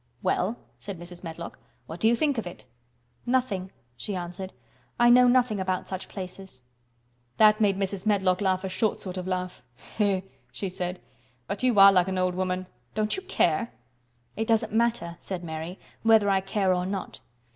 "Well," 0.23 0.57
said 0.79 0.97
Mrs. 0.99 1.23
Medlock. 1.23 1.59
"What 1.85 1.99
do 1.99 2.07
you 2.07 2.15
think 2.15 2.39
of 2.39 2.47
it?" 2.47 2.65
"Nothing," 3.27 3.71
she 3.95 4.15
answered. 4.15 4.51
"I 4.99 5.11
know 5.11 5.27
nothing 5.27 5.59
about 5.59 5.87
such 5.87 6.07
places." 6.07 6.63
That 7.37 7.61
made 7.61 7.77
Mrs. 7.77 8.07
Medlock 8.07 8.41
laugh 8.41 8.63
a 8.63 8.67
short 8.67 8.99
sort 8.99 9.15
of 9.17 9.27
laugh. 9.27 9.61
"Eh!" 9.99 10.21
she 10.51 10.69
said, 10.69 10.99
"but 11.45 11.61
you 11.61 11.79
are 11.79 11.91
like 11.93 12.07
an 12.07 12.17
old 12.17 12.33
woman. 12.33 12.65
Don't 12.95 13.15
you 13.15 13.21
care?" 13.21 13.73
"It 14.35 14.47
doesn't 14.47 14.73
matter" 14.73 15.17
said 15.19 15.43
Mary, 15.43 15.77
"whether 16.01 16.31
I 16.31 16.41
care 16.41 16.73
or 16.73 16.87
not." 16.87 17.19